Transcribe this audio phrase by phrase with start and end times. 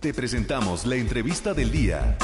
[0.00, 2.16] Te presentamos la entrevista del día.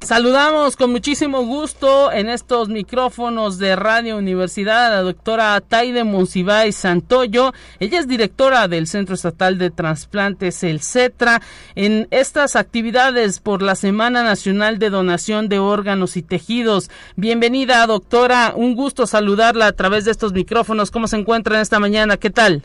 [0.00, 6.74] Saludamos con muchísimo gusto en estos micrófonos de Radio Universidad a la doctora Taide Monsiváis
[6.74, 7.52] Santoyo.
[7.78, 11.40] Ella es directora del Centro Estatal de Transplantes, el CETRA,
[11.76, 16.90] en estas actividades por la Semana Nacional de Donación de Órganos y Tejidos.
[17.14, 18.52] Bienvenida, doctora.
[18.56, 20.90] Un gusto saludarla a través de estos micrófonos.
[20.90, 22.16] ¿Cómo se encuentra en esta mañana?
[22.16, 22.64] ¿Qué tal?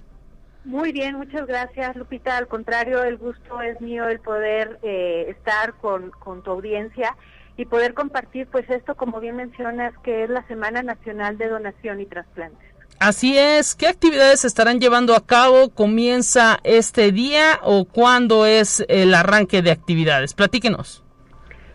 [0.64, 2.38] Muy bien, muchas gracias, Lupita.
[2.38, 7.16] Al contrario, el gusto es mío el poder eh, estar con, con tu audiencia
[7.58, 12.00] y poder compartir, pues esto, como bien mencionas, que es la Semana Nacional de Donación
[12.00, 12.72] y Trasplantes.
[13.00, 13.74] Así es.
[13.74, 15.70] ¿Qué actividades se estarán llevando a cabo?
[15.70, 20.36] ¿Comienza este día o cuándo es el arranque de actividades?
[20.36, 21.04] Platíquenos.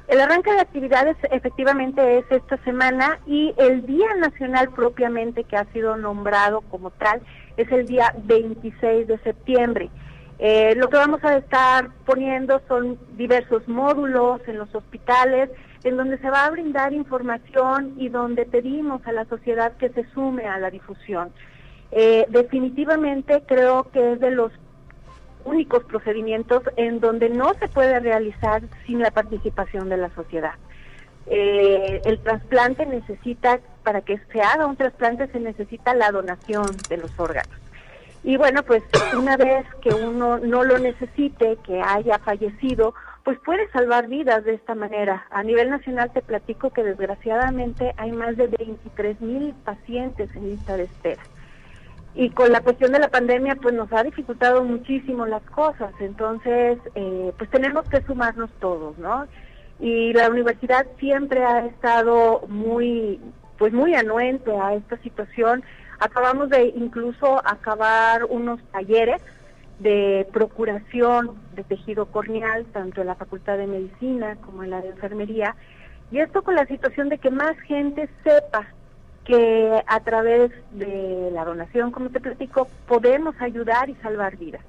[0.08, 5.64] El arranque de actividades efectivamente es esta semana y el Día Nacional propiamente que ha
[5.72, 7.20] sido nombrado como tal
[7.56, 9.90] es el día 26 de septiembre.
[10.38, 15.50] Eh, lo que vamos a estar poniendo son diversos módulos en los hospitales
[15.82, 20.04] en donde se va a brindar información y donde pedimos a la sociedad que se
[20.12, 21.32] sume a la difusión.
[21.90, 24.52] Eh, definitivamente creo que es de los
[25.46, 30.54] únicos procedimientos en donde no se puede realizar sin la participación de la sociedad.
[31.26, 36.96] Eh, el trasplante necesita, para que se haga un trasplante se necesita la donación de
[36.98, 37.56] los órganos.
[38.22, 38.82] Y bueno, pues
[39.16, 44.54] una vez que uno no lo necesite, que haya fallecido, pues puede salvar vidas de
[44.54, 45.26] esta manera.
[45.30, 50.76] A nivel nacional te platico que desgraciadamente hay más de 23 mil pacientes en lista
[50.76, 51.22] de espera
[52.16, 55.92] y con la cuestión de la pandemia pues nos ha dificultado muchísimo las cosas.
[56.00, 59.26] Entonces eh, pues tenemos que sumarnos todos no
[59.78, 63.20] y la universidad siempre ha estado muy
[63.58, 65.62] pues muy anuente a esta situación.
[66.00, 69.20] Acabamos de incluso acabar unos talleres
[69.78, 74.88] de procuración de tejido corneal tanto en la facultad de medicina como en la de
[74.88, 75.54] enfermería.
[76.10, 78.68] Y esto con la situación de que más gente sepa
[79.26, 84.62] que a través de la donación, como te platico, podemos ayudar y salvar vidas.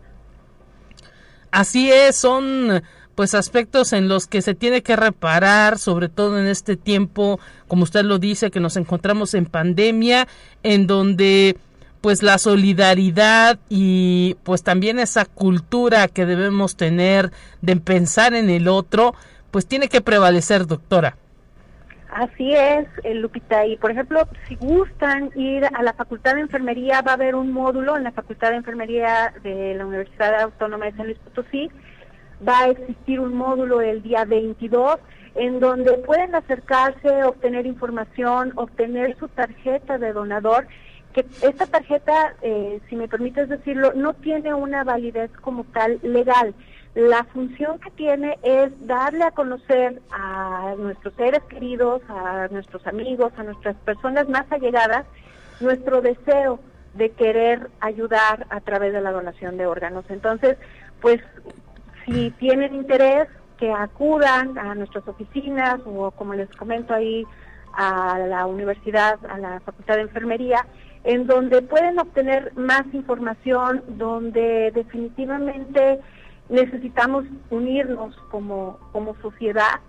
[1.52, 2.84] Así es, son
[3.16, 7.84] pues aspectos en los que se tiene que reparar, sobre todo en este tiempo, como
[7.84, 10.28] usted lo dice, que nos encontramos en pandemia,
[10.62, 11.58] en donde
[12.02, 17.32] pues la solidaridad y pues también esa cultura que debemos tener
[17.62, 19.16] de pensar en el otro,
[19.50, 21.18] pues tiene que prevalecer, doctora.
[22.10, 23.66] Así es, eh, Lupita.
[23.66, 27.52] Y por ejemplo, si gustan ir a la Facultad de Enfermería, va a haber un
[27.52, 31.70] módulo en la Facultad de Enfermería de la Universidad Autónoma de San Luis Potosí.
[32.48, 35.00] Va a existir un módulo el día 22
[35.36, 40.68] en donde pueden acercarse, obtener información, obtener su tarjeta de donador.
[41.14, 46.54] Que esta tarjeta, eh, si me permites decirlo, no tiene una validez como tal legal
[46.98, 53.32] la función que tiene es darle a conocer a nuestros seres queridos, a nuestros amigos,
[53.38, 55.06] a nuestras personas más allegadas,
[55.60, 56.60] nuestro deseo
[56.96, 60.06] de querer ayudar a través de la donación de órganos.
[60.10, 60.58] Entonces,
[61.00, 61.22] pues
[62.04, 63.28] si tienen interés,
[63.60, 67.26] que acudan a nuestras oficinas o como les comento ahí
[67.74, 70.66] a la universidad, a la Facultad de Enfermería,
[71.04, 76.00] en donde pueden obtener más información, donde definitivamente
[76.50, 79.80] necesitamos unirnos como, como sociedad.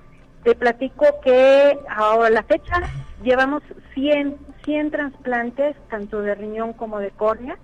[0.45, 2.83] Te platico que ahora la fecha
[3.23, 3.63] llevamos
[3.95, 7.59] 100, 100 trasplantes, tanto de riñón como de córnea,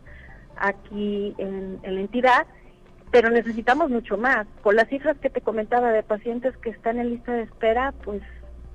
[0.56, 2.46] aquí en, la entidad,
[3.10, 4.46] pero necesitamos mucho más.
[4.62, 8.22] Con las cifras que te comentaba de pacientes que están en lista de espera, pues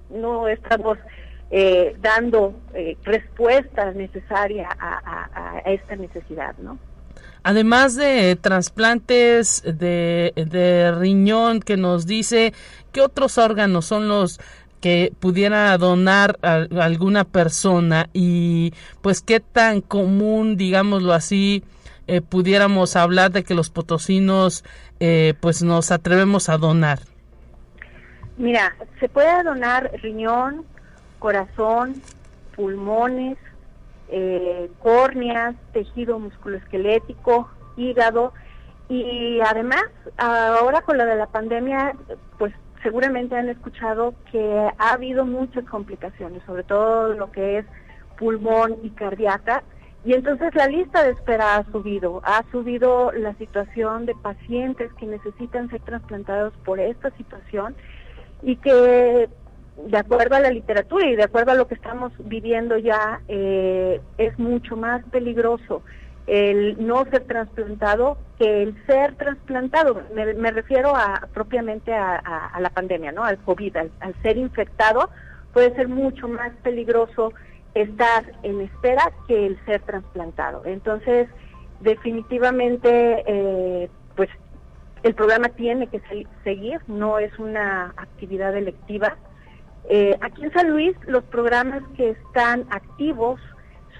[0.09, 0.97] no estamos
[1.51, 6.77] eh, dando eh, respuesta necesaria a, a esta necesidad, ¿no?
[7.43, 12.53] Además de trasplantes de, riñón que nos dice
[12.91, 14.39] qué otros órganos son los
[14.81, 21.63] que pudiera donar alguna persona y pues qué tan común, digámoslo así,
[22.07, 24.63] eh, pudiéramos hablar de que los potosinos
[24.99, 26.99] eh, pues nos atrevemos a donar.
[28.37, 30.65] Mira, se puede donar riñón,
[31.19, 32.01] corazón,
[32.55, 33.37] pulmones,
[34.09, 38.33] eh, córneas, tejido musculoesquelético, hígado
[38.89, 39.83] y además
[40.17, 41.93] ahora con lo de la pandemia,
[42.39, 47.65] pues seguramente han escuchado que ha habido muchas complicaciones, sobre todo lo que es
[48.17, 49.63] pulmón y cardíaca.
[50.05, 55.05] Y entonces la lista de espera ha subido, ha subido la situación de pacientes que
[55.05, 57.75] necesitan ser trasplantados por esta situación
[58.41, 59.29] y que
[59.85, 64.01] de acuerdo a la literatura y de acuerdo a lo que estamos viviendo ya, eh,
[64.17, 65.83] es mucho más peligroso
[66.29, 70.03] el no ser trasplantado que el ser trasplantado.
[70.13, 73.23] Me, refiero a propiamente a, la pandemia, ¿no?
[73.23, 73.91] Al COVID, al,
[74.21, 75.09] ser infectado,
[75.53, 77.33] puede ser mucho más peligroso
[77.73, 80.61] estar en espera que el ser trasplantado.
[80.65, 81.27] Entonces,
[81.79, 84.29] definitivamente, eh, pues
[85.01, 85.99] el programa tiene que
[86.43, 89.17] seguir, no es una actividad electiva.
[89.87, 93.39] Eh, aquí en San Luis, los programas que están activos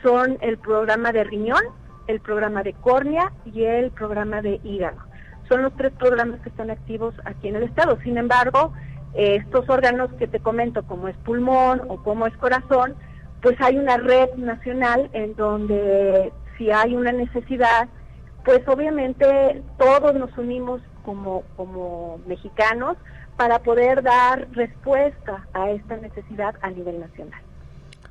[0.03, 1.61] son el programa de riñón,
[2.07, 4.97] el programa de córnea y el programa de hígado.
[5.47, 7.97] Son los tres programas que están activos aquí en el estado.
[8.03, 8.73] Sin embargo,
[9.13, 12.95] eh, estos órganos que te comento, como es pulmón o como es corazón,
[13.41, 17.87] pues hay una red nacional en donde si hay una necesidad,
[18.45, 22.97] pues obviamente todos nos unimos como, como mexicanos
[23.39, 27.41] para poder dar respuesta a esta necesidad a nivel nacional.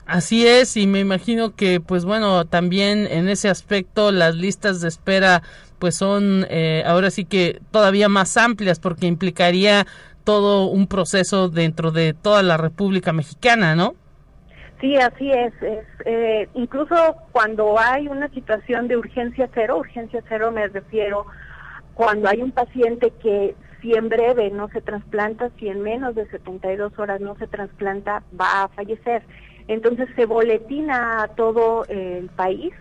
[0.06, 4.88] Así es, y me imagino que, pues bueno, también en ese aspecto las listas de
[4.88, 5.42] espera,
[5.78, 9.86] pues son eh, ahora sí que todavía más amplias porque implicaría
[10.24, 13.96] todo un proceso dentro de toda la República Mexicana, ¿no?
[14.80, 15.52] Sí, así es.
[15.60, 16.94] es eh, incluso
[17.32, 21.26] cuando hay una situación de urgencia cero, urgencia cero me refiero
[21.92, 26.26] cuando hay un paciente que si en breve no se trasplanta, si en menos de
[26.28, 29.22] 72 horas no se trasplanta, va a fallecer.
[29.68, 32.72] Entonces se boletina a todo el país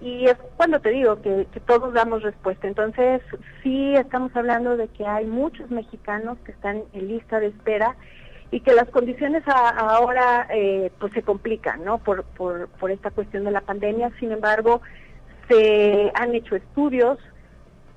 [0.00, 2.66] y es cuando te digo que, todos damos respuesta.
[2.66, 3.22] Entonces
[3.62, 7.96] sí estamos hablando de que hay muchos mexicanos que están en lista de espera
[8.50, 11.98] y que las condiciones ahora eh, pues se complican, ¿no?
[11.98, 14.10] Por, por, por esta cuestión de la pandemia.
[14.18, 14.82] Sin embargo,
[15.48, 17.18] se han hecho estudios,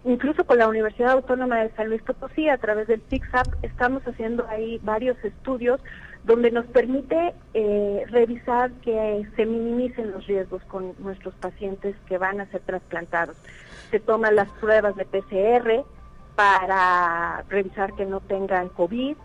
[0.05, 4.47] incluso con la Universidad Autónoma de San Luis Potosí, a través del CICSAP, estamos haciendo
[4.47, 5.81] ahí varios estudios
[6.23, 12.41] donde nos permite eh, revisar que se minimicen los riesgos con nuestros pacientes que van
[12.41, 13.37] a ser trasplantados.
[13.91, 15.85] Se toman las pruebas de PCR
[16.35, 19.15] para revisar que no tengan COVID.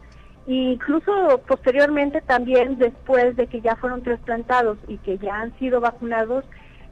[0.47, 5.81] E incluso posteriormente también después de que ya fueron trasplantados y que ya han sido
[5.81, 6.45] vacunados,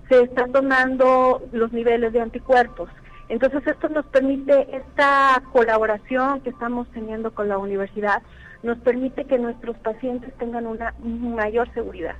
[0.09, 2.89] se están tomando los niveles de anticuerpos.
[3.29, 8.23] Entonces esto nos permite esta colaboración que estamos teniendo con la universidad
[8.63, 12.17] nos permite que nuestros pacientes tengan una mayor seguridad.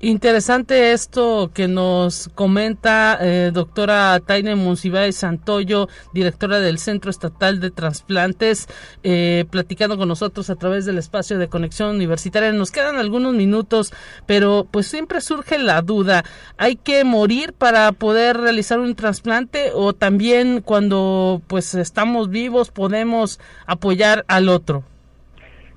[0.00, 7.72] Interesante esto que nos comenta eh, doctora Taine Monsiváis Santoyo, directora del Centro Estatal de
[7.72, 8.68] Transplantes,
[9.02, 12.52] eh, platicando con nosotros a través del espacio de conexión universitaria.
[12.52, 13.92] Nos quedan algunos minutos,
[14.24, 16.22] pero pues siempre surge la duda,
[16.58, 23.40] ¿hay que morir para poder realizar un trasplante o también cuando pues estamos vivos podemos
[23.66, 24.84] apoyar al otro?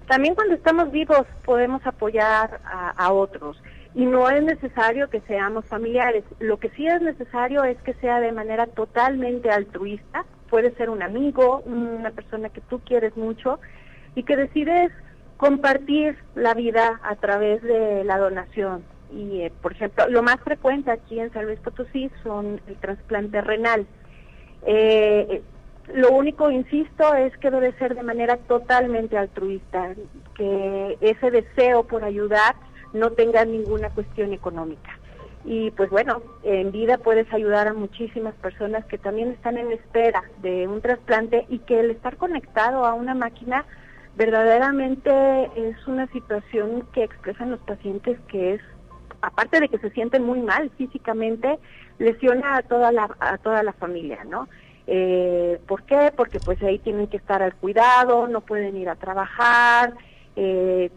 [0.08, 2.60] También cuando estamos vivos podemos apoyar
[2.98, 3.58] a, otros
[3.94, 6.24] y no es necesario que seamos familiares.
[6.40, 10.26] Lo que sí es necesario es que sea de manera totalmente altruista.
[10.50, 13.60] Puede ser un amigo, una persona que tú quieres mucho
[14.16, 14.92] y que decides
[15.38, 18.84] compartir la vida a través de la donación.
[19.12, 23.42] Y, eh, por ejemplo, lo más frecuente aquí en San Luis Potosí son el trasplante
[23.42, 23.86] renal.
[24.66, 25.42] Eh,
[25.94, 29.96] lo único, insisto, es que debe ser de manera totalmente altruista,
[30.36, 32.56] que ese deseo por ayudar
[32.94, 34.98] no tenga ninguna cuestión económica.
[35.44, 40.24] Y pues bueno, en vida puedes ayudar a muchísimas personas que también están en espera
[40.42, 43.66] de un trasplante y que el estar conectado a una máquina
[44.16, 45.12] verdaderamente
[45.56, 48.62] es una situación que expresan los pacientes que es,
[49.22, 51.58] aparte de que se sienten muy mal físicamente,
[51.98, 54.48] lesiona a toda la, a toda la familia, ¿no?
[54.88, 56.12] Eh, ¿Por qué?
[56.16, 59.94] Porque pues ahí tienen que estar al cuidado, no pueden ir a trabajar,
[60.36, 60.92] eh,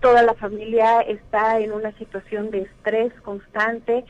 [0.00, 4.04] toda la familia está en una situación de estrés constante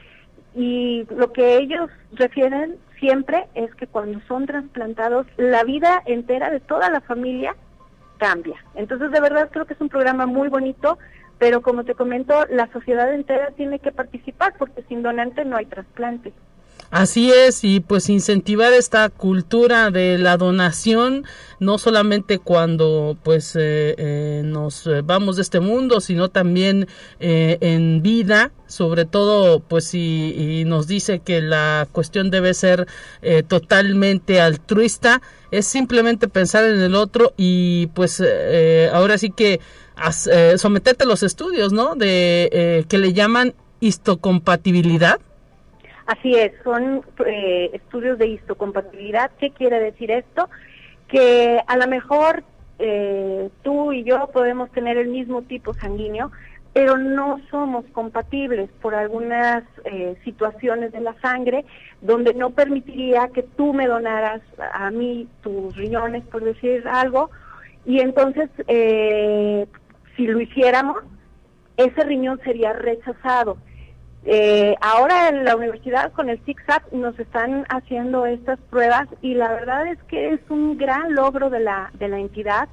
[0.54, 6.60] y lo que ellos refieren siempre es que cuando son trasplantados la vida entera de
[6.60, 7.54] toda la familia
[8.18, 8.56] cambia.
[8.74, 10.98] Entonces de verdad creo que es un programa muy bonito,
[11.38, 15.66] pero como te comento, la sociedad entera tiene que participar porque sin donante no hay
[15.66, 16.32] trasplante.
[16.90, 21.26] Así es, y pues incentivar esta cultura de la donación,
[21.60, 26.88] no solamente cuando pues eh, eh, nos eh, vamos de este mundo, sino también
[27.20, 32.86] en vida, sobre todo pues si nos dice que la cuestión debe ser
[33.48, 38.22] totalmente altruista, es simplemente pensar en el otro y pues
[38.92, 39.60] ahora sí que
[40.56, 41.96] someterte a los estudios, ¿no?
[41.96, 45.20] De que le llaman histocompatibilidad
[46.08, 49.30] Así es, son eh, estudios de histocompatibilidad.
[49.38, 50.48] ¿Qué quiere decir esto?
[51.06, 52.44] Que a lo mejor
[52.78, 56.32] eh, tú y yo podemos tener el mismo tipo sanguíneo,
[56.72, 61.66] pero no somos compatibles por algunas eh, situaciones de la sangre
[62.00, 64.40] donde no permitiría que tú me donaras
[64.72, 67.30] a mí tus riñones, por decir algo,
[67.84, 68.48] y entonces
[70.16, 71.02] si lo hiciéramos,
[71.76, 73.58] ese riñón sería rechazado.
[74.24, 79.48] Eh, ahora en la universidad con el CICSAT nos están haciendo estas pruebas y la
[79.48, 82.68] verdad es que es un gran logro de la, de la entidad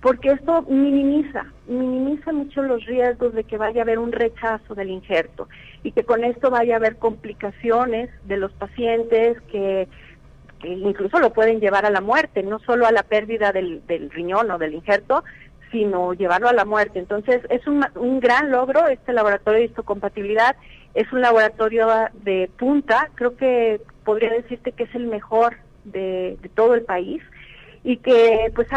[0.00, 4.90] porque esto minimiza, minimiza mucho los riesgos de que vaya a haber un rechazo del
[4.90, 5.48] injerto
[5.82, 9.88] y que con esto vaya a haber complicaciones de los pacientes que,
[10.62, 14.50] incluso lo pueden llevar a la muerte, no solo a la pérdida del, del riñón
[14.50, 15.24] o del injerto,
[15.72, 16.98] sino llevarlo a la muerte.
[16.98, 20.56] Entonces, es un, un gran logro este laboratorio de histocompatibilidad,
[20.94, 21.88] es un laboratorio
[22.24, 27.22] de punta, creo que podría decirte que es el mejor de, todo el país
[27.84, 28.68] y que pues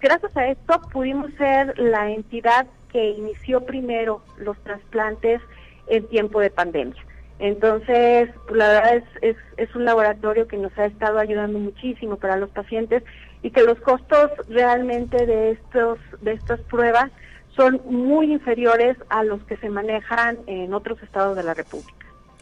[0.00, 5.40] gracias a esto pudimos ser la entidad que inició primero los trasplantes
[5.86, 7.02] en tiempo de pandemia.
[7.38, 12.16] Entonces, pues, la verdad es, es, es, un laboratorio que nos ha estado ayudando muchísimo
[12.16, 13.04] para los pacientes
[13.42, 17.10] y que los costos realmente de estos de estas pruebas
[17.58, 21.92] son muy inferiores a los que se manejan en otros estados de la República.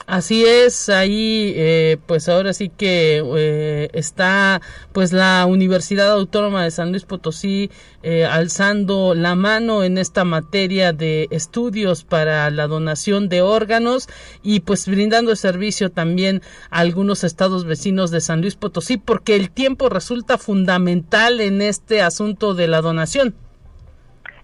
[0.06, 4.61] Así es, ahí eh, pues ahora sí que eh, está
[4.92, 7.73] pues la Universidad Autónoma de San Luis Potosí
[8.04, 14.08] eh, alzando la mano en esta materia de estudios para la donación de órganos
[14.44, 19.50] y pues brindando servicio también a algunos estados vecinos de San Luis Potosí porque el
[19.50, 23.35] tiempo resulta fundamental en este asunto de la donación.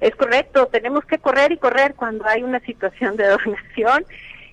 [0.03, 4.05] Es correcto, tenemos que correr y correr cuando hay una situación de donación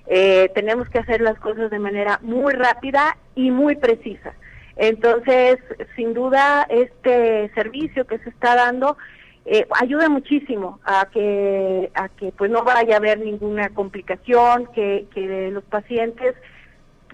[0.06, 4.32] eh, tenemos que hacer las cosas de manera muy rápida y muy precisa.
[4.76, 5.58] Entonces,
[5.96, 8.96] sin duda, este servicio que se está dando
[9.44, 15.06] eh, ayuda muchísimo a que a que pues no vaya a haber ninguna complicación, que,
[15.12, 16.36] que los pacientes,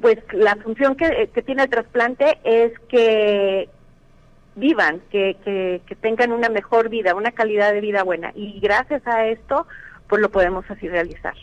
[0.03, 3.71] pues la función que, que tiene el trasplante es que
[4.57, 8.33] vivan, que, que, que tengan una mejor vida, una calidad de vida buena.
[8.35, 9.67] Y gracias a esto,
[10.09, 11.35] pues lo podemos así realizar.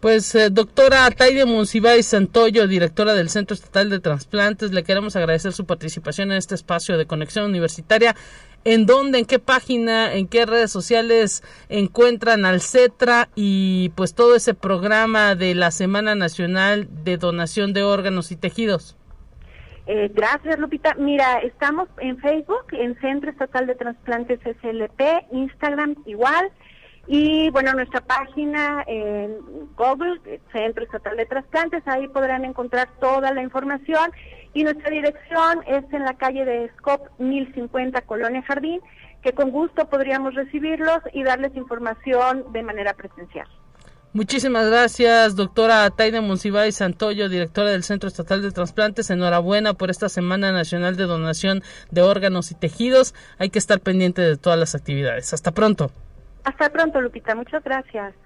[0.00, 5.52] Pues eh, doctora Taide Monsiváis Santoyo, directora del Centro Estatal de Transplantes, le queremos agradecer
[5.52, 8.14] su participación en este espacio de conexión universitaria.
[8.64, 14.36] ¿En dónde, en qué página, en qué redes sociales encuentran al CETRA y pues todo
[14.36, 18.97] ese programa de la Semana Nacional de Donación de Órganos y Tejidos?
[19.90, 20.94] Eh, gracias, Lupita.
[20.98, 25.00] Mira, estamos en Facebook, en Centro Estatal de Transplantes SLP,
[25.32, 26.52] Instagram igual.
[27.06, 29.38] Y bueno, nuestra página en
[29.78, 30.20] Google,
[30.52, 34.12] Centro Estatal de Trasplantes, ahí podrán encontrar toda la información.
[34.52, 38.82] Y nuestra dirección es en la calle de Scop 1050, Colonia Jardín,
[39.22, 43.48] que con gusto podríamos recibirlos y darles información de manera presencial.
[44.14, 49.10] Muchísimas gracias, doctora Taide Monsiváis Santoyo, directora del Centro Estatal de Trasplantes.
[49.10, 53.14] Enhorabuena por esta Semana Nacional de Donación de Órganos y Tejidos.
[53.38, 55.34] Hay que estar pendiente de todas las actividades.
[55.34, 55.90] Hasta pronto.
[56.44, 57.34] Hasta pronto, Lupita.
[57.34, 58.14] Muchas gracias.